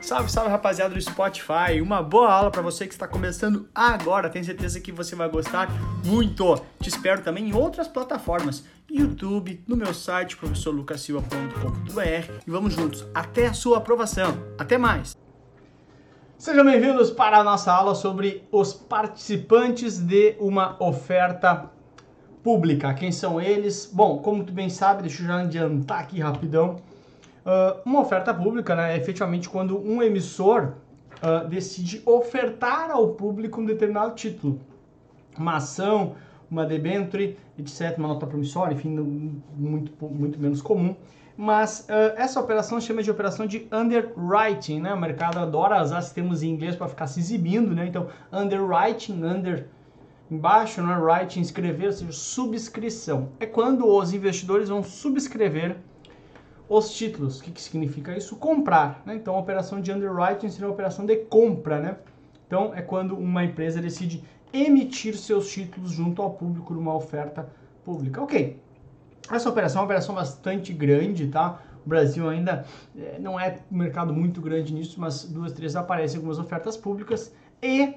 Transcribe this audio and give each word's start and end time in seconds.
Salve, 0.00 0.30
salve 0.30 0.50
rapaziada 0.50 0.94
do 0.94 1.00
Spotify. 1.00 1.80
Uma 1.80 2.02
boa 2.02 2.30
aula 2.30 2.50
para 2.50 2.60
você 2.60 2.86
que 2.86 2.92
está 2.92 3.08
começando 3.08 3.68
agora. 3.74 4.28
Tenho 4.28 4.44
certeza 4.44 4.80
que 4.80 4.92
você 4.92 5.16
vai 5.16 5.28
gostar 5.28 5.68
muito. 6.04 6.60
Te 6.80 6.88
espero 6.88 7.22
também 7.22 7.48
em 7.48 7.54
outras 7.54 7.88
plataformas, 7.88 8.64
YouTube, 8.90 9.64
no 9.66 9.76
meu 9.76 9.94
site 9.94 10.36
professorlucasilva.com.br 10.36 12.32
e 12.46 12.50
vamos 12.50 12.74
juntos 12.74 13.06
até 13.14 13.46
a 13.46 13.54
sua 13.54 13.78
aprovação. 13.78 14.36
Até 14.58 14.76
mais. 14.76 15.16
Sejam 16.36 16.64
bem-vindos 16.64 17.10
para 17.10 17.38
a 17.38 17.44
nossa 17.44 17.72
aula 17.72 17.94
sobre 17.94 18.46
os 18.52 18.74
participantes 18.74 19.98
de 19.98 20.36
uma 20.38 20.76
oferta 20.82 21.70
pública. 22.42 22.92
Quem 22.92 23.10
são 23.10 23.40
eles? 23.40 23.90
Bom, 23.90 24.18
como 24.18 24.44
tu 24.44 24.52
bem 24.52 24.68
sabe, 24.68 25.02
deixa 25.02 25.22
eu 25.22 25.26
já 25.26 25.40
adiantar 25.40 26.00
aqui 26.00 26.20
rapidão. 26.20 26.76
Uh, 27.44 27.80
uma 27.84 28.00
oferta 28.00 28.32
pública 28.32 28.74
né, 28.74 28.94
é 28.94 28.96
efetivamente 28.96 29.50
quando 29.50 29.78
um 29.78 30.02
emissor 30.02 30.72
uh, 31.22 31.46
decide 31.46 32.02
ofertar 32.06 32.90
ao 32.90 33.08
público 33.08 33.60
um 33.60 33.66
determinado 33.66 34.14
título. 34.14 34.58
Uma 35.36 35.56
ação, 35.56 36.14
uma 36.50 36.64
debenture, 36.64 37.36
etc., 37.58 37.98
uma 37.98 38.08
nota 38.08 38.26
promissória, 38.26 38.74
enfim, 38.74 38.88
muito, 39.56 39.92
muito 40.06 40.40
menos 40.40 40.62
comum. 40.62 40.96
Mas 41.36 41.80
uh, 41.80 42.16
essa 42.16 42.40
operação 42.40 42.80
chama 42.80 43.02
de 43.02 43.10
operação 43.10 43.46
de 43.46 43.66
underwriting, 43.70 44.80
né? 44.80 44.94
O 44.94 45.00
mercado 45.00 45.38
adora 45.38 45.82
usar 45.82 46.00
sistemas 46.00 46.42
em 46.42 46.48
inglês 46.48 46.76
para 46.76 46.88
ficar 46.88 47.08
se 47.08 47.18
exibindo, 47.18 47.74
né? 47.74 47.86
Então, 47.86 48.08
underwriting, 48.32 49.22
under 49.22 49.66
embaixo, 50.30 50.80
né? 50.80 50.96
Writing, 50.96 51.40
escrever, 51.40 51.86
ou 51.86 51.92
seja, 51.92 52.12
subscrição. 52.12 53.30
É 53.40 53.46
quando 53.46 53.86
os 53.86 54.14
investidores 54.14 54.68
vão 54.68 54.82
subscrever 54.82 55.76
os 56.68 56.90
títulos. 56.90 57.40
O 57.40 57.42
que, 57.42 57.50
que 57.50 57.60
significa 57.60 58.16
isso? 58.16 58.36
Comprar. 58.36 59.02
Né? 59.04 59.14
Então, 59.16 59.34
a 59.34 59.38
operação 59.38 59.80
de 59.80 59.92
underwriting 59.92 60.48
seria 60.48 60.66
uma 60.66 60.72
operação 60.72 61.04
de 61.04 61.16
compra. 61.16 61.80
Né? 61.80 61.96
Então, 62.46 62.72
é 62.74 62.82
quando 62.82 63.16
uma 63.16 63.44
empresa 63.44 63.80
decide 63.80 64.22
emitir 64.52 65.16
seus 65.16 65.50
títulos 65.50 65.90
junto 65.90 66.22
ao 66.22 66.30
público 66.30 66.72
numa 66.72 66.94
oferta 66.94 67.48
pública. 67.84 68.22
Ok. 68.22 68.60
Essa 69.30 69.48
operação 69.48 69.78
é 69.78 69.80
uma 69.80 69.86
operação 69.86 70.14
bastante 70.14 70.72
grande, 70.72 71.28
tá? 71.28 71.60
O 71.84 71.88
Brasil 71.88 72.28
ainda 72.28 72.64
é, 72.96 73.18
não 73.18 73.40
é 73.40 73.58
um 73.70 73.76
mercado 73.76 74.12
muito 74.12 74.40
grande 74.40 74.72
nisso, 74.72 75.00
mas 75.00 75.24
duas, 75.24 75.52
três 75.52 75.74
aparecem 75.76 76.16
algumas 76.16 76.38
ofertas 76.38 76.76
públicas 76.76 77.32
e 77.62 77.94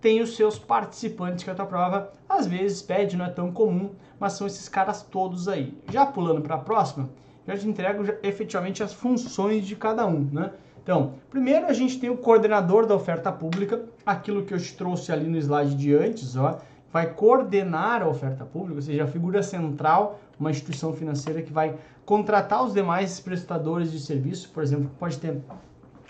tem 0.00 0.20
os 0.20 0.36
seus 0.36 0.58
participantes 0.58 1.42
que 1.42 1.50
a 1.50 1.54
tua 1.54 1.66
prova 1.66 2.12
às 2.28 2.46
vezes 2.46 2.80
pede, 2.80 3.16
não 3.16 3.24
é 3.24 3.30
tão 3.30 3.52
comum, 3.52 3.90
mas 4.18 4.34
são 4.34 4.46
esses 4.46 4.68
caras 4.68 5.02
todos 5.02 5.48
aí. 5.48 5.76
Já 5.90 6.06
pulando 6.06 6.40
para 6.40 6.54
a 6.54 6.58
próxima, 6.58 7.08
já 7.48 7.56
te 7.56 7.66
entrego 7.66 8.04
já, 8.04 8.14
efetivamente 8.22 8.82
as 8.82 8.92
funções 8.92 9.66
de 9.66 9.74
cada 9.74 10.06
um, 10.06 10.28
né? 10.30 10.52
Então, 10.82 11.14
primeiro 11.30 11.66
a 11.66 11.72
gente 11.72 11.98
tem 11.98 12.10
o 12.10 12.16
coordenador 12.16 12.86
da 12.86 12.94
oferta 12.94 13.32
pública, 13.32 13.82
aquilo 14.04 14.44
que 14.44 14.52
eu 14.52 14.58
te 14.58 14.74
trouxe 14.74 15.10
ali 15.10 15.26
no 15.26 15.38
slide 15.38 15.74
de 15.74 15.94
antes, 15.94 16.36
ó, 16.36 16.58
vai 16.92 17.12
coordenar 17.12 18.02
a 18.02 18.08
oferta 18.08 18.44
pública, 18.44 18.76
ou 18.76 18.82
seja, 18.82 19.04
a 19.04 19.06
figura 19.06 19.42
central, 19.42 20.20
uma 20.38 20.50
instituição 20.50 20.92
financeira 20.92 21.42
que 21.42 21.52
vai 21.52 21.74
contratar 22.04 22.64
os 22.64 22.72
demais 22.72 23.20
prestadores 23.20 23.92
de 23.92 24.00
serviço, 24.00 24.50
por 24.50 24.62
exemplo, 24.62 24.90
pode 24.98 25.18
ter 25.18 25.38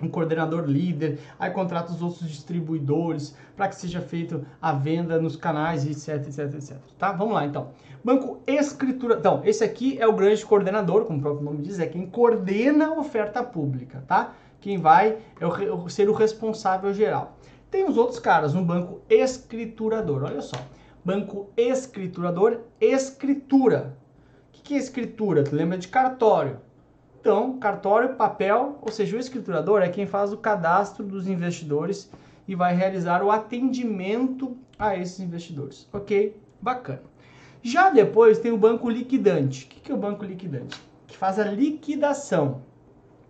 um 0.00 0.08
coordenador 0.08 0.64
líder, 0.64 1.18
aí 1.38 1.50
contrata 1.50 1.92
os 1.92 2.02
outros 2.02 2.28
distribuidores 2.28 3.36
para 3.56 3.68
que 3.68 3.77
seja 3.77 4.00
feita 4.00 4.42
a 4.60 4.72
venda 4.72 5.20
nos 5.20 5.36
canais, 5.36 5.86
etc, 5.86 6.27
etc, 6.27 6.54
etc. 6.54 6.77
Tá? 6.96 7.12
Vamos 7.12 7.34
lá, 7.34 7.44
então. 7.44 7.70
Banco 8.04 8.41
Escritura. 8.46 9.16
Então, 9.19 9.42
esse 9.44 9.64
aqui 9.64 9.98
é 10.00 10.06
o 10.06 10.12
grande 10.12 10.44
coordenador, 10.46 11.04
como 11.04 11.19
o 11.19 11.22
próprio 11.22 11.44
nome 11.44 11.62
diz, 11.62 11.78
é 11.78 11.86
quem 11.86 12.06
coordena 12.06 12.86
a 12.86 12.98
oferta 12.98 13.42
pública, 13.42 14.04
tá? 14.06 14.34
Quem 14.60 14.78
vai 14.78 15.19
é 15.41 15.46
o, 15.46 15.88
ser 15.88 16.08
o 16.08 16.12
responsável 16.12 16.92
geral. 16.92 17.36
Tem 17.70 17.84
os 17.84 17.96
outros 17.96 18.19
caras 18.19 18.54
no 18.54 18.64
banco 18.64 19.02
escriturador, 19.08 20.24
olha 20.24 20.41
só. 20.41 20.56
Banco 21.04 21.50
escriturador, 21.56 22.60
escritura. 22.80 23.97
O 24.48 24.62
que 24.62 24.75
é 24.75 24.78
escritura? 24.78 25.44
Tu 25.44 25.54
lembra 25.54 25.78
de 25.78 25.88
cartório? 25.88 26.60
Então, 27.28 27.59
cartório, 27.59 28.15
papel, 28.15 28.78
ou 28.81 28.91
seja, 28.91 29.15
o 29.15 29.21
escriturador 29.21 29.83
é 29.83 29.91
quem 29.91 30.06
faz 30.06 30.33
o 30.33 30.39
cadastro 30.39 31.05
dos 31.05 31.28
investidores 31.28 32.11
e 32.49 32.55
vai 32.55 32.75
realizar 32.75 33.22
o 33.22 33.31
atendimento 33.31 34.56
a 34.78 34.97
esses 34.97 35.21
investidores. 35.21 35.87
Ok? 35.93 36.41
Bacana. 36.59 37.03
Já 37.62 37.91
depois 37.91 38.39
tem 38.39 38.50
o 38.50 38.56
banco 38.56 38.89
liquidante. 38.89 39.66
O 39.66 39.69
que 39.69 39.93
é 39.93 39.94
o 39.94 39.99
banco 39.99 40.25
liquidante? 40.25 40.81
Que 41.06 41.15
faz 41.19 41.39
a 41.39 41.44
liquidação. 41.44 42.62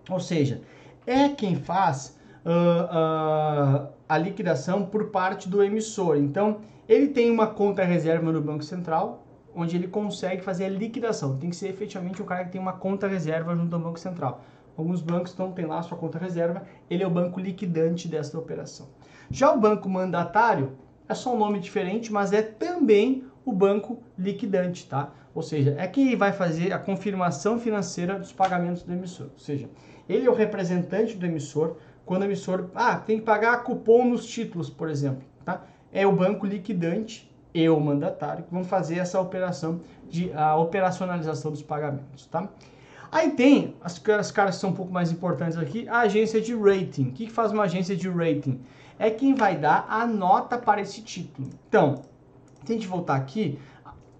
Ou 0.09 0.21
seja, 0.21 0.61
é 1.05 1.31
quem 1.31 1.57
faz 1.57 2.17
uh, 2.47 2.55
uh, 2.55 3.89
a 4.09 4.17
liquidação 4.17 4.87
por 4.87 5.07
parte 5.07 5.49
do 5.49 5.61
emissor. 5.61 6.19
Então, 6.19 6.59
ele 6.89 7.09
tem 7.09 7.33
uma 7.33 7.49
conta 7.49 7.83
reserva 7.83 8.31
no 8.31 8.41
Banco 8.41 8.63
Central, 8.63 9.27
onde 9.59 9.77
ele 9.77 9.89
consegue 9.89 10.43
fazer 10.43 10.67
a 10.67 10.69
liquidação. 10.69 11.37
Tem 11.37 11.51
que 11.51 11.57
ser 11.57 11.69
efetivamente 11.69 12.23
o 12.23 12.25
cara 12.25 12.45
que 12.45 12.53
tem 12.53 12.61
uma 12.61 12.75
conta 12.75 13.09
reserva 13.09 13.57
junto 13.57 13.75
ao 13.75 13.83
Banco 13.83 13.99
Central. 13.99 14.43
Alguns 14.77 15.03
bancos 15.03 15.37
não 15.37 15.51
têm 15.51 15.67
lá 15.67 15.83
sua 15.83 15.99
conta 15.99 16.19
reserva, 16.19 16.63
ele 16.89 17.03
é 17.03 17.07
o 17.07 17.11
banco 17.11 17.41
liquidante 17.41 18.07
desta 18.07 18.39
operação. 18.39 18.89
Já 19.29 19.53
o 19.53 19.59
banco 19.59 19.89
mandatário 19.89 20.79
é 21.09 21.15
só 21.15 21.35
um 21.35 21.39
nome 21.39 21.59
diferente, 21.59 22.13
mas 22.13 22.33
é 22.33 22.43
também 22.43 23.25
o 23.45 23.53
banco 23.53 24.01
liquidante, 24.17 24.87
tá? 24.87 25.13
Ou 25.35 25.43
seja, 25.43 25.75
é 25.77 25.87
quem 25.89 26.15
vai 26.15 26.33
fazer 26.33 26.73
a 26.73 26.79
confirmação 26.79 27.59
financeira 27.59 28.19
dos 28.19 28.33
pagamentos 28.33 28.83
do 28.85 28.93
emissor. 28.93 29.31
Ou 29.33 29.39
seja, 29.39 29.69
ele 30.09 30.27
é 30.27 30.31
o 30.31 30.35
representante 30.35 31.17
do 31.17 31.27
emissor 31.27 31.77
quando 32.05 32.23
o 32.23 32.25
emissor, 32.25 32.71
ah, 32.75 32.97
tem 32.97 33.19
que 33.19 33.25
pagar 33.25 33.63
cupom 33.65 34.05
nos 34.05 34.27
títulos, 34.27 34.71
por 34.71 34.89
exemplo, 34.89 35.23
tá? 35.45 35.67
É 35.93 36.07
o 36.07 36.13
banco 36.13 36.47
liquidante 36.47 37.29
e 37.59 37.69
o 37.69 37.81
mandatário 37.81 38.45
que 38.45 38.53
vão 38.53 38.63
fazer 38.63 38.99
essa 38.99 39.21
operação 39.21 39.81
de 40.09 40.33
a 40.33 40.55
operacionalização 40.57 41.51
dos 41.51 41.61
pagamentos, 41.61 42.25
tá? 42.27 42.49
Aí 43.11 43.31
tem 43.31 43.75
as, 43.81 44.01
as 44.11 44.31
caras 44.31 44.57
que 44.57 44.61
são 44.61 44.71
um 44.71 44.75
pouco 44.75 44.93
mais 44.93 45.11
importantes 45.11 45.59
aqui, 45.59 45.89
a 45.89 46.01
agência 46.01 46.41
de 46.41 46.55
rating. 46.55 47.09
O 47.09 47.13
que, 47.13 47.27
que 47.27 47.33
faz 47.33 47.51
uma 47.51 47.65
agência 47.65 47.97
de 47.97 48.09
rating? 48.09 48.61
É 48.97 49.11
quem 49.11 49.35
vai 49.35 49.57
dar 49.57 49.87
a 49.89 50.07
nota 50.07 50.57
para 50.57 50.81
esse 50.81 51.03
título. 51.03 51.49
Então, 51.69 52.03
se 52.65 52.73
a 52.73 52.75
gente 52.77 52.87
voltar 52.87 53.17
aqui, 53.17 53.59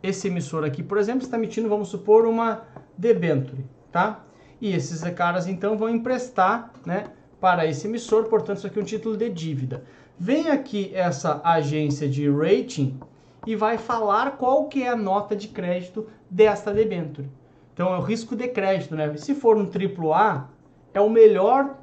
esse 0.03 0.27
emissor 0.27 0.65
aqui, 0.65 0.83
por 0.83 0.99
exemplo, 0.99 1.23
está 1.23 1.37
emitindo, 1.37 1.69
vamos 1.69 1.89
supor, 1.89 2.27
uma 2.27 2.63
debenture, 2.97 3.65
tá? 3.93 4.25
E 4.61 4.73
esses 4.73 5.01
caras, 5.13 5.47
então, 5.47 5.77
vão 5.79 5.89
emprestar, 5.89 6.73
né, 6.85 7.05
para 7.41 7.67
esse 7.67 7.87
emissor, 7.87 8.25
portanto, 8.25 8.59
isso 8.59 8.67
aqui 8.67 8.81
é 8.81 8.83
um 8.83 8.85
título 8.85 9.17
de 9.17 9.29
dívida. 9.31 9.85
Vem 10.19 10.49
aqui 10.49 10.91
essa 10.93 11.41
agência 11.45 12.09
de 12.09 12.29
rating 12.29 12.99
e 13.47 13.57
vai 13.57 13.79
falar 13.79 14.33
qual 14.33 14.67
que 14.67 14.83
é 14.83 14.89
a 14.89 14.97
nota 14.97 15.35
de 15.35 15.49
crédito 15.49 16.07
desta 16.31 16.73
debênture. 16.73 17.29
Então 17.73 17.95
é 17.95 17.99
o 17.99 18.03
risco 18.03 18.35
de 18.35 18.49
crédito, 18.49 18.95
né? 18.97 19.17
Se 19.17 19.35
for 19.35 19.57
um 19.57 19.69
AAA, 19.69 20.49
é 20.93 21.01
o 21.01 21.09
melhor 21.09 21.77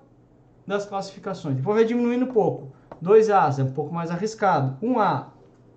das 0.68 0.86
classificações. 0.86 1.56
Depois 1.56 1.78
vai 1.78 1.86
diminuindo 1.86 2.26
um 2.26 2.34
pouco. 2.34 2.74
2A 3.04 3.60
é 3.60 3.64
um 3.64 3.72
pouco 3.72 3.94
mais 3.94 4.12
arriscado. 4.12 4.78
1A, 4.86 5.26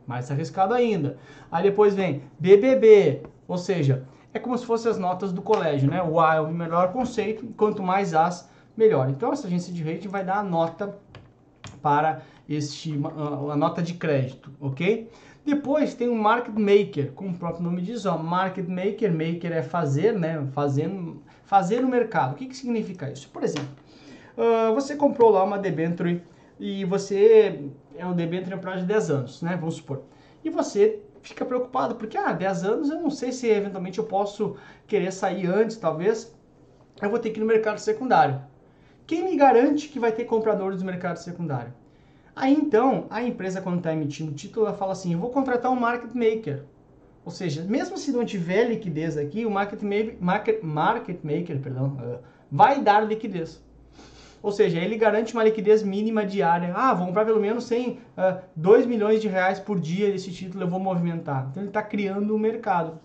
mais 0.06 0.30
arriscado 0.30 0.74
ainda. 0.74 1.18
Aí 1.50 1.62
depois 1.62 1.94
vem 1.94 2.22
BBB, 2.38 3.22
ou 3.46 3.58
seja, 3.58 4.06
é 4.32 4.38
como 4.38 4.56
se 4.56 4.66
fossem 4.66 4.90
as 4.90 4.98
notas 4.98 5.32
do 5.32 5.42
colégio, 5.42 5.90
né? 5.90 6.02
O 6.02 6.18
A 6.18 6.36
é 6.36 6.40
o 6.40 6.50
melhor 6.50 6.92
conceito, 6.92 7.46
quanto 7.56 7.82
mais 7.82 8.14
As, 8.14 8.48
melhor. 8.76 9.10
Então 9.10 9.32
essa 9.32 9.46
agência 9.46 9.72
de 9.72 9.82
rating 9.82 10.08
vai 10.08 10.24
dar 10.24 10.38
a 10.38 10.42
nota 10.42 10.96
para 11.82 12.22
este 12.48 12.98
a 13.50 13.56
nota 13.56 13.82
de 13.82 13.94
crédito, 13.94 14.50
ok? 14.60 15.10
Depois 15.48 15.94
tem 15.94 16.10
o 16.10 16.14
market 16.14 16.54
maker, 16.54 17.10
como 17.12 17.30
o 17.30 17.38
próprio 17.38 17.64
nome 17.64 17.80
diz, 17.80 18.04
ó, 18.04 18.18
market 18.18 18.68
maker, 18.68 19.10
maker 19.10 19.50
é 19.50 19.62
fazer, 19.62 20.12
né, 20.12 20.46
fazendo, 20.52 21.22
fazer 21.46 21.80
no 21.80 21.88
mercado. 21.88 22.32
O 22.32 22.34
que, 22.34 22.44
que 22.44 22.54
significa 22.54 23.10
isso? 23.10 23.30
Por 23.30 23.42
exemplo, 23.42 23.70
uh, 24.36 24.74
você 24.74 24.94
comprou 24.94 25.30
lá 25.30 25.42
uma 25.42 25.58
debenture 25.58 26.22
e 26.60 26.84
você 26.84 27.64
é 27.96 28.04
um 28.04 28.12
debenture 28.12 28.58
prazo 28.58 28.80
de 28.80 28.88
10 28.88 29.10
anos, 29.10 29.40
né, 29.40 29.56
vamos 29.56 29.76
supor. 29.76 30.02
E 30.44 30.50
você 30.50 31.00
fica 31.22 31.46
preocupado, 31.46 31.94
porque, 31.94 32.18
ah, 32.18 32.34
10 32.34 32.64
anos 32.64 32.90
eu 32.90 33.00
não 33.00 33.08
sei 33.08 33.32
se 33.32 33.48
eventualmente 33.48 33.98
eu 33.98 34.04
posso 34.04 34.54
querer 34.86 35.10
sair 35.10 35.46
antes, 35.46 35.78
talvez, 35.78 36.30
eu 37.00 37.08
vou 37.08 37.18
ter 37.18 37.30
que 37.30 37.38
ir 37.38 37.40
no 37.40 37.46
mercado 37.46 37.78
secundário. 37.78 38.38
Quem 39.06 39.24
me 39.24 39.34
garante 39.34 39.88
que 39.88 39.98
vai 39.98 40.12
ter 40.12 40.26
compradores 40.26 40.80
do 40.80 40.84
mercado 40.84 41.16
secundário? 41.16 41.72
Aí 42.40 42.54
então, 42.54 43.06
a 43.10 43.20
empresa 43.20 43.60
quando 43.60 43.78
está 43.78 43.92
emitindo 43.92 44.30
o 44.30 44.34
título, 44.34 44.66
ela 44.66 44.76
fala 44.76 44.92
assim, 44.92 45.12
eu 45.12 45.18
vou 45.18 45.30
contratar 45.30 45.72
um 45.72 45.76
market 45.76 46.14
maker. 46.14 46.62
Ou 47.24 47.32
seja, 47.32 47.64
mesmo 47.64 47.98
se 47.98 48.12
não 48.12 48.24
tiver 48.24 48.64
liquidez 48.68 49.16
aqui, 49.16 49.44
o 49.44 49.50
market, 49.50 49.82
market, 50.20 50.62
market 50.62 51.18
maker 51.24 51.58
perdão, 51.58 51.96
uh, 52.00 52.18
vai 52.50 52.80
dar 52.80 53.00
liquidez. 53.00 53.60
Ou 54.40 54.52
seja, 54.52 54.78
ele 54.78 54.96
garante 54.96 55.34
uma 55.34 55.42
liquidez 55.42 55.82
mínima 55.82 56.24
diária. 56.24 56.72
Ah, 56.76 56.94
vou 56.94 57.08
comprar 57.08 57.24
pelo 57.24 57.40
menos 57.40 57.64
100, 57.64 57.90
uh, 57.90 57.98
2 58.54 58.86
milhões 58.86 59.20
de 59.20 59.26
reais 59.26 59.58
por 59.58 59.80
dia 59.80 60.08
desse 60.12 60.30
título, 60.30 60.62
eu 60.62 60.68
vou 60.68 60.78
movimentar. 60.78 61.48
Então 61.50 61.60
ele 61.60 61.70
está 61.70 61.82
criando 61.82 62.30
o 62.30 62.36
um 62.36 62.38
mercado. 62.38 63.00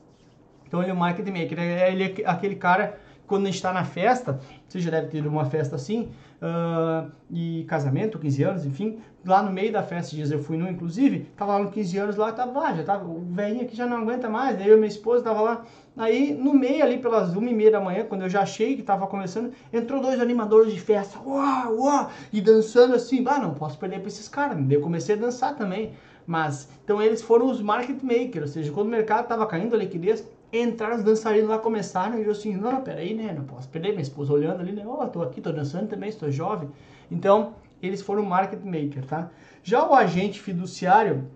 Então 0.67 0.79
ele 0.79 0.91
é 0.91 0.93
o 0.93 0.97
market 0.97 1.25
maker, 1.25 1.59
é 1.59 1.91
ele 1.91 2.03
é 2.03 2.29
aquele 2.29 2.55
cara 2.55 2.99
quando 3.27 3.43
a 3.43 3.45
gente 3.45 3.55
está 3.55 3.71
na 3.71 3.83
festa, 3.83 4.39
você 4.67 4.79
já 4.79 4.91
deve 4.91 5.07
ter 5.07 5.25
uma 5.25 5.45
festa 5.45 5.75
assim, 5.75 6.09
uh, 6.41 7.09
e 7.31 7.63
casamento, 7.67 8.19
15 8.19 8.43
anos, 8.43 8.65
enfim, 8.65 8.99
lá 9.25 9.41
no 9.41 9.51
meio 9.51 9.71
da 9.71 9.81
festa, 9.81 10.15
dias 10.15 10.31
eu 10.31 10.39
fui 10.39 10.57
no, 10.57 10.69
inclusive, 10.69 11.27
tava 11.37 11.53
lá 11.53 11.63
no 11.63 11.71
15 11.71 11.97
anos 11.97 12.15
lá, 12.17 12.31
tava 12.31 12.59
lá, 12.59 12.73
já 12.73 12.83
tava, 12.83 13.05
o 13.05 13.21
velhinho 13.21 13.63
aqui 13.63 13.75
já 13.75 13.85
não 13.85 13.97
aguenta 13.97 14.29
mais, 14.29 14.57
daí 14.57 14.67
eu 14.67 14.75
e 14.75 14.79
minha 14.79 14.89
esposa 14.89 15.23
tava 15.23 15.41
lá, 15.41 15.65
aí 15.97 16.33
no 16.33 16.53
meio 16.53 16.83
ali, 16.83 16.97
pelas 16.97 17.33
uma 17.35 17.49
e 17.49 17.53
meia 17.53 17.71
da 17.71 17.79
manhã, 17.79 18.05
quando 18.05 18.23
eu 18.23 18.29
já 18.29 18.41
achei 18.41 18.75
que 18.75 18.83
tava 18.83 19.07
começando, 19.07 19.53
entrou 19.71 20.01
dois 20.01 20.19
animadores 20.19 20.73
de 20.73 20.79
festa, 20.79 21.17
uau, 21.25 21.77
uau, 21.77 22.11
e 22.31 22.41
dançando 22.41 22.93
assim, 22.95 23.23
ah, 23.27 23.39
não 23.39 23.53
posso 23.53 23.77
perder 23.77 23.99
pra 23.99 24.07
esses 24.07 24.27
caras, 24.27 24.57
daí 24.57 24.75
eu 24.75 24.81
comecei 24.81 25.15
a 25.15 25.17
dançar 25.17 25.55
também, 25.55 25.93
mas, 26.25 26.69
então 26.83 27.01
eles 27.01 27.21
foram 27.21 27.49
os 27.49 27.61
market 27.61 28.01
makers, 28.01 28.49
ou 28.49 28.53
seja, 28.53 28.71
quando 28.71 28.87
o 28.87 28.91
mercado 28.91 29.27
tava 29.27 29.45
caindo 29.45 29.75
a 29.75 29.77
liquidez, 29.77 30.25
entraram 30.53 30.97
os 30.97 31.03
dançarinos 31.03 31.49
lá, 31.49 31.57
começaram, 31.57 32.19
e 32.19 32.23
eu 32.23 32.31
assim, 32.31 32.55
não, 32.55 32.81
peraí, 32.81 33.13
né, 33.13 33.33
não 33.33 33.43
posso 33.43 33.67
perder, 33.69 33.89
minha 33.89 34.01
esposa 34.01 34.31
olhando 34.31 34.61
ali, 34.61 34.71
né, 34.71 34.83
ó, 34.85 35.03
oh, 35.03 35.07
tô 35.07 35.21
aqui, 35.21 35.41
tô 35.41 35.51
dançando 35.51 35.87
também, 35.87 36.09
estou 36.09 36.29
jovem. 36.31 36.69
Então, 37.11 37.55
eles 37.81 38.01
foram 38.01 38.23
market 38.23 38.63
maker, 38.63 39.05
tá? 39.05 39.29
Já 39.63 39.87
o 39.87 39.93
agente 39.93 40.41
fiduciário, 40.41 41.27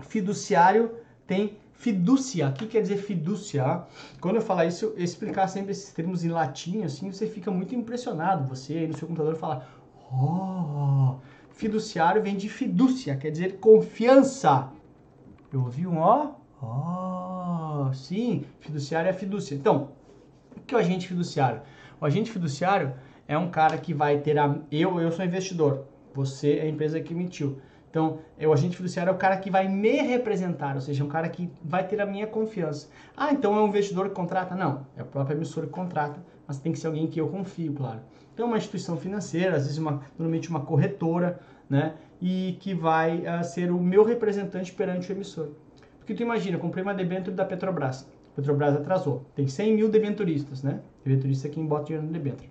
fiduciário 0.00 0.90
tem 1.26 1.56
fidúcia. 1.72 2.48
O 2.48 2.52
que 2.52 2.66
quer 2.66 2.82
dizer 2.82 2.96
fidúcia? 2.96 3.82
Quando 4.20 4.36
eu 4.36 4.42
falar 4.42 4.66
isso, 4.66 4.94
eu 4.96 5.04
explicar 5.04 5.48
sempre 5.48 5.72
esses 5.72 5.92
termos 5.92 6.24
em 6.24 6.28
latim, 6.28 6.82
assim, 6.82 7.10
você 7.10 7.26
fica 7.26 7.50
muito 7.50 7.74
impressionado. 7.74 8.46
Você 8.48 8.74
aí 8.74 8.86
no 8.86 8.96
seu 8.96 9.06
computador 9.06 9.36
fala, 9.36 9.66
oh, 10.12 11.16
fiduciário 11.50 12.22
vem 12.22 12.36
de 12.36 12.48
fidúcia, 12.48 13.16
quer 13.16 13.30
dizer 13.30 13.58
confiança. 13.58 14.70
Eu 15.52 15.60
ouvi 15.60 15.86
um 15.86 15.98
ó, 15.98 16.32
ó, 16.60 17.35
sim, 17.96 18.44
fiduciário 18.60 19.08
é 19.08 19.12
fidúcia. 19.12 19.54
Então, 19.54 19.92
o 20.56 20.60
que 20.60 20.74
é 20.74 20.78
o 20.78 20.80
agente 20.80 21.08
fiduciário? 21.08 21.62
O 22.00 22.04
agente 22.04 22.30
fiduciário 22.30 22.94
é 23.26 23.36
um 23.36 23.50
cara 23.50 23.78
que 23.78 23.92
vai 23.94 24.18
ter 24.18 24.38
a. 24.38 24.58
Eu, 24.70 25.00
eu 25.00 25.10
sou 25.10 25.24
investidor, 25.24 25.84
você 26.14 26.58
é 26.58 26.62
a 26.62 26.68
empresa 26.68 27.00
que 27.00 27.12
emitiu. 27.12 27.58
Então, 27.90 28.18
o 28.38 28.52
agente 28.52 28.76
fiduciário 28.76 29.10
é 29.10 29.14
o 29.14 29.16
cara 29.16 29.38
que 29.38 29.50
vai 29.50 29.66
me 29.68 30.02
representar, 30.02 30.74
ou 30.74 30.82
seja, 30.82 31.02
é 31.02 31.06
um 31.06 31.08
cara 31.08 31.30
que 31.30 31.50
vai 31.64 31.86
ter 31.86 31.98
a 31.98 32.04
minha 32.04 32.26
confiança. 32.26 32.88
Ah, 33.16 33.32
então 33.32 33.56
é 33.56 33.60
um 33.60 33.68
investidor 33.68 34.10
que 34.10 34.14
contrata? 34.14 34.54
Não, 34.54 34.86
é 34.96 35.02
o 35.02 35.06
próprio 35.06 35.34
emissor 35.34 35.64
que 35.64 35.70
contrata, 35.70 36.22
mas 36.46 36.58
tem 36.58 36.72
que 36.72 36.78
ser 36.78 36.88
alguém 36.88 37.06
que 37.06 37.18
eu 37.18 37.28
confio, 37.28 37.72
claro. 37.72 38.00
Então, 38.34 38.44
é 38.44 38.48
uma 38.48 38.58
instituição 38.58 38.98
financeira, 38.98 39.56
às 39.56 39.62
vezes 39.62 39.78
uma, 39.78 40.02
normalmente 40.18 40.50
uma 40.50 40.60
corretora, 40.60 41.40
né? 41.70 41.94
E 42.20 42.58
que 42.60 42.74
vai 42.74 43.20
uh, 43.20 43.42
ser 43.42 43.70
o 43.70 43.80
meu 43.80 44.04
representante 44.04 44.74
perante 44.74 45.10
o 45.10 45.14
emissor. 45.14 45.52
Porque 46.06 46.14
tu 46.14 46.22
imagina, 46.22 46.56
eu 46.56 46.60
comprei 46.60 46.84
uma 46.84 46.94
debênture 46.94 47.34
da 47.34 47.44
Petrobras. 47.44 48.08
Petrobras 48.36 48.76
atrasou. 48.76 49.26
Tem 49.34 49.48
100 49.48 49.74
mil 49.74 49.88
debenturistas, 49.88 50.62
né? 50.62 50.78
Debenturista 51.04 51.48
é 51.48 51.50
quem 51.50 51.66
bota 51.66 51.86
dinheiro 51.86 52.06
no 52.06 52.12
debênture. 52.12 52.48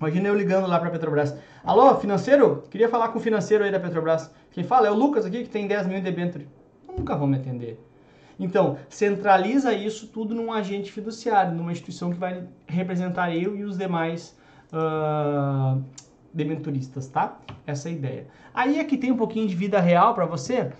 Imagina 0.00 0.26
eu 0.26 0.34
ligando 0.34 0.66
lá 0.66 0.80
para 0.80 0.88
a 0.88 0.90
Petrobras. 0.90 1.32
Alô, 1.62 1.94
financeiro? 1.94 2.64
Queria 2.68 2.88
falar 2.88 3.10
com 3.10 3.20
o 3.20 3.22
financeiro 3.22 3.62
aí 3.62 3.70
da 3.70 3.78
Petrobras. 3.78 4.34
Quem 4.50 4.64
fala 4.64 4.88
é 4.88 4.90
o 4.90 4.96
Lucas 4.96 5.24
aqui, 5.24 5.44
que 5.44 5.48
tem 5.48 5.68
10 5.68 5.86
mil 5.86 5.98
em 5.98 6.02
debênture. 6.02 6.48
Nunca 6.88 7.14
vão 7.14 7.28
me 7.28 7.36
atender. 7.36 7.78
Então, 8.36 8.76
centraliza 8.88 9.72
isso 9.72 10.08
tudo 10.08 10.34
num 10.34 10.52
agente 10.52 10.90
fiduciário, 10.90 11.54
numa 11.54 11.70
instituição 11.70 12.10
que 12.10 12.18
vai 12.18 12.42
representar 12.66 13.32
eu 13.32 13.56
e 13.56 13.62
os 13.62 13.78
demais 13.78 14.36
uh, 14.72 15.80
debenturistas, 16.34 17.06
tá? 17.06 17.38
Essa 17.64 17.88
é 17.88 17.92
a 17.92 17.94
ideia. 17.94 18.26
Aí 18.52 18.80
aqui 18.80 18.96
tem 18.96 19.12
um 19.12 19.16
pouquinho 19.16 19.46
de 19.46 19.54
vida 19.54 19.78
real 19.78 20.14
para 20.14 20.26
você, 20.26 20.72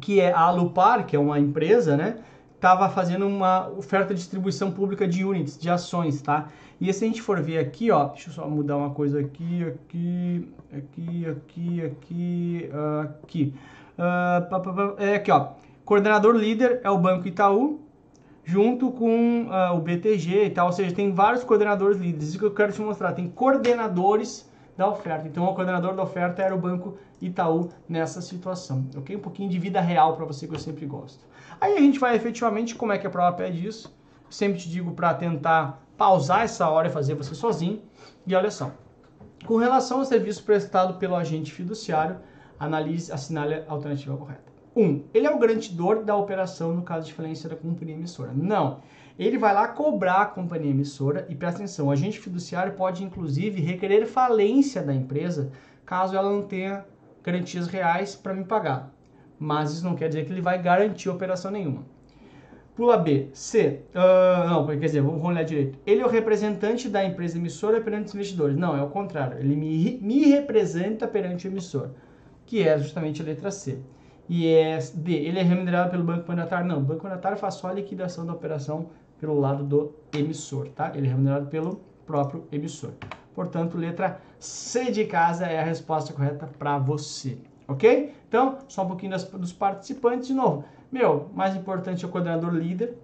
que 0.00 0.20
é 0.20 0.32
a 0.32 0.40
Alupar, 0.40 1.06
que 1.06 1.16
é 1.16 1.18
uma 1.18 1.38
empresa, 1.38 1.96
né? 1.96 2.16
Tava 2.60 2.88
fazendo 2.88 3.26
uma 3.26 3.68
oferta 3.68 4.12
de 4.12 4.20
distribuição 4.20 4.70
pública 4.70 5.06
de 5.06 5.24
units, 5.24 5.58
de 5.58 5.70
ações, 5.70 6.20
tá? 6.20 6.48
E 6.80 6.92
se 6.92 7.04
a 7.04 7.08
gente 7.08 7.20
for 7.20 7.40
ver 7.40 7.58
aqui, 7.58 7.90
ó, 7.90 8.06
deixa 8.06 8.30
eu 8.30 8.34
só 8.34 8.48
mudar 8.48 8.76
uma 8.76 8.90
coisa 8.90 9.20
aqui, 9.20 9.64
aqui, 9.64 10.48
aqui, 10.72 11.26
aqui, 11.26 11.82
aqui, 11.82 12.70
aqui. 13.02 13.54
Uh, 13.98 15.02
é 15.02 15.16
aqui, 15.16 15.30
ó. 15.30 15.48
Coordenador 15.84 16.36
líder 16.36 16.80
é 16.84 16.90
o 16.90 16.98
Banco 16.98 17.26
Itaú, 17.26 17.80
junto 18.44 18.92
com 18.92 19.46
uh, 19.46 19.76
o 19.76 19.80
BTG 19.80 20.44
e 20.44 20.50
tal. 20.50 20.66
Ou 20.66 20.72
seja, 20.72 20.94
tem 20.94 21.12
vários 21.12 21.42
coordenadores 21.42 21.98
líderes. 21.98 22.28
Isso 22.28 22.38
que 22.38 22.44
eu 22.44 22.54
quero 22.54 22.72
te 22.72 22.80
mostrar. 22.80 23.12
Tem 23.12 23.28
coordenadores 23.28 24.48
da 24.78 24.88
oferta. 24.88 25.26
Então, 25.26 25.44
o 25.44 25.54
coordenador 25.54 25.92
da 25.96 26.04
oferta 26.04 26.40
era 26.40 26.54
o 26.54 26.58
Banco 26.58 26.96
Itaú 27.20 27.68
nessa 27.88 28.22
situação. 28.22 28.88
Ok? 28.96 29.16
Um 29.16 29.20
pouquinho 29.20 29.50
de 29.50 29.58
vida 29.58 29.80
real 29.80 30.14
para 30.14 30.24
você 30.24 30.46
que 30.46 30.54
eu 30.54 30.58
sempre 30.58 30.86
gosto. 30.86 31.26
Aí 31.60 31.76
a 31.76 31.80
gente 31.80 31.98
vai 31.98 32.14
efetivamente 32.14 32.76
como 32.76 32.92
é 32.92 32.98
que 32.98 33.04
a 33.04 33.10
prova 33.10 33.36
pede 33.36 33.66
isso. 33.66 33.92
Sempre 34.30 34.60
te 34.60 34.70
digo 34.70 34.92
para 34.92 35.12
tentar 35.14 35.82
pausar 35.96 36.42
essa 36.42 36.68
hora 36.70 36.86
e 36.86 36.92
fazer 36.92 37.14
você 37.14 37.34
sozinho. 37.34 37.82
E 38.24 38.32
olha 38.36 38.52
só, 38.52 38.70
com 39.44 39.56
relação 39.56 39.98
ao 39.98 40.04
serviço 40.04 40.44
prestado 40.44 40.94
pelo 40.94 41.16
agente 41.16 41.52
fiduciário, 41.52 42.20
analise, 42.60 43.10
a 43.10 43.16
alternativa 43.72 44.16
correta. 44.16 44.52
1. 44.78 44.82
Um, 44.82 45.04
ele 45.12 45.26
é 45.26 45.30
o 45.30 45.38
garantidor 45.38 46.04
da 46.04 46.14
operação 46.14 46.72
no 46.72 46.82
caso 46.82 47.06
de 47.06 47.12
falência 47.12 47.48
da 47.48 47.56
companhia 47.56 47.96
emissora. 47.96 48.32
Não. 48.32 48.80
Ele 49.18 49.36
vai 49.36 49.52
lá 49.52 49.66
cobrar 49.66 50.22
a 50.22 50.26
companhia 50.26 50.70
emissora 50.70 51.26
e 51.28 51.34
presta 51.34 51.58
atenção, 51.58 51.88
o 51.88 51.90
agente 51.90 52.20
fiduciário 52.20 52.74
pode 52.74 53.02
inclusive 53.02 53.60
requerer 53.60 54.06
falência 54.06 54.80
da 54.80 54.94
empresa 54.94 55.50
caso 55.84 56.16
ela 56.16 56.30
não 56.30 56.42
tenha 56.42 56.84
garantias 57.24 57.66
reais 57.66 58.14
para 58.14 58.32
me 58.32 58.44
pagar. 58.44 58.92
Mas 59.38 59.72
isso 59.72 59.84
não 59.84 59.96
quer 59.96 60.08
dizer 60.08 60.24
que 60.24 60.32
ele 60.32 60.40
vai 60.40 60.60
garantir 60.60 61.08
operação 61.08 61.50
nenhuma. 61.50 61.84
Pula 62.76 62.96
B. 62.96 63.28
C. 63.32 63.80
Uh, 63.92 64.48
não, 64.48 64.66
quer 64.66 64.76
dizer, 64.76 65.00
vamos 65.00 65.24
olhar 65.24 65.42
direito. 65.42 65.80
Ele 65.84 66.00
é 66.00 66.06
o 66.06 66.08
representante 66.08 66.88
da 66.88 67.04
empresa 67.04 67.36
emissora 67.36 67.80
perante 67.80 68.06
os 68.06 68.14
investidores. 68.14 68.56
Não, 68.56 68.76
é 68.76 68.82
o 68.82 68.88
contrário. 68.88 69.38
Ele 69.38 69.56
me, 69.56 69.98
me 70.00 70.26
representa 70.26 71.08
perante 71.08 71.48
o 71.48 71.50
emissor, 71.50 71.90
que 72.46 72.62
é 72.62 72.78
justamente 72.78 73.20
a 73.20 73.24
letra 73.24 73.50
C. 73.50 73.80
E 74.28 74.46
é 74.46 74.78
D. 74.94 75.12
Ele 75.12 75.38
é 75.38 75.42
remunerado 75.42 75.90
pelo 75.90 76.04
banco 76.04 76.28
mandatário? 76.28 76.66
Não, 76.66 76.78
o 76.78 76.82
banco 76.82 77.04
mandatário 77.04 77.38
faz 77.38 77.54
só 77.54 77.68
a 77.68 77.72
liquidação 77.72 78.26
da 78.26 78.32
operação 78.32 78.90
pelo 79.18 79.38
lado 79.38 79.64
do 79.64 79.94
emissor, 80.12 80.68
tá? 80.68 80.92
Ele 80.94 81.06
é 81.06 81.10
remunerado 81.10 81.46
pelo 81.46 81.80
próprio 82.06 82.46
emissor. 82.52 82.90
Portanto, 83.34 83.76
letra 83.76 84.20
C 84.38 84.90
de 84.90 85.04
casa 85.04 85.46
é 85.46 85.60
a 85.60 85.64
resposta 85.64 86.12
correta 86.12 86.48
para 86.58 86.78
você, 86.78 87.38
ok? 87.66 88.14
Então, 88.28 88.58
só 88.68 88.84
um 88.84 88.88
pouquinho 88.88 89.12
das, 89.12 89.24
dos 89.24 89.52
participantes 89.52 90.28
de 90.28 90.34
novo. 90.34 90.64
Meu, 90.90 91.30
mais 91.34 91.54
importante 91.54 92.04
é 92.04 92.08
o 92.08 92.10
coordenador 92.10 92.52
líder, 92.52 92.96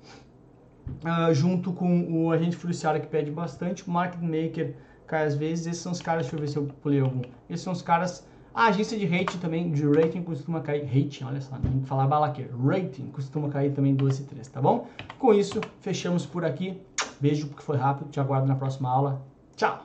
uh, 1.05 1.33
junto 1.35 1.73
com 1.73 2.25
o 2.25 2.31
agente 2.33 2.57
fiduciário 2.57 3.01
que 3.01 3.07
pede 3.07 3.31
bastante, 3.31 3.87
o 3.87 3.91
market 3.91 4.21
maker 4.21 4.75
cai 5.07 5.25
às 5.27 5.35
vezes, 5.35 5.67
esses 5.67 5.83
são 5.83 5.93
os 5.93 6.01
caras, 6.01 6.23
deixa 6.23 6.37
eu 6.37 6.41
ver 6.41 6.49
se 6.49 6.57
eu 6.57 6.65
pulei 6.83 7.01
algum, 7.01 7.23
esses 7.49 7.63
são 7.63 7.73
os 7.73 7.83
caras, 7.83 8.27
a 8.55 8.67
agência 8.67 8.97
de 8.97 9.05
rating 9.05 9.39
também, 9.39 9.73
de 9.73 9.85
rating 9.85 10.23
costuma 10.23 10.61
cair, 10.61 10.85
rating, 10.85 11.25
olha 11.25 11.41
só, 11.41 11.57
tem 11.57 11.81
que 11.81 11.89
falar 11.89 12.07
bala 12.07 12.29
aqui, 12.29 12.47
rating 12.65 13.11
costuma 13.11 13.49
cair 13.49 13.73
também 13.73 13.95
2 13.95 14.21
e 14.21 14.23
3, 14.23 14.49
tá 14.49 14.63
bom? 14.63 14.89
Com 15.19 15.35
isso, 15.35 15.61
fechamos 15.81 16.25
por 16.25 16.45
aqui, 16.45 16.81
beijo 17.21 17.49
porque 17.49 17.65
foi 17.65 17.77
rápido, 17.77 18.11
te 18.11 18.21
aguardo 18.21 18.47
na 18.47 18.55
próxima 18.55 18.89
aula, 18.89 19.21
tchau! 19.57 19.85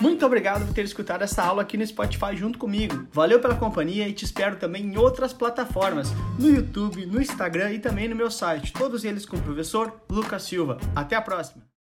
Muito 0.00 0.24
obrigado 0.24 0.64
por 0.64 0.72
ter 0.72 0.84
escutado 0.84 1.22
essa 1.22 1.42
aula 1.42 1.62
aqui 1.62 1.76
no 1.76 1.84
Spotify 1.84 2.36
junto 2.36 2.56
comigo. 2.56 3.08
Valeu 3.10 3.40
pela 3.40 3.56
companhia 3.56 4.06
e 4.06 4.12
te 4.12 4.24
espero 4.24 4.54
também 4.54 4.84
em 4.84 4.96
outras 4.96 5.32
plataformas, 5.32 6.12
no 6.38 6.48
YouTube, 6.48 7.04
no 7.04 7.20
Instagram 7.20 7.72
e 7.72 7.80
também 7.80 8.06
no 8.06 8.14
meu 8.14 8.30
site, 8.30 8.72
todos 8.72 9.04
eles 9.04 9.26
com 9.26 9.36
o 9.36 9.42
professor 9.42 9.92
Lucas 10.08 10.44
Silva. 10.44 10.78
Até 10.94 11.16
a 11.16 11.20
próxima! 11.20 11.68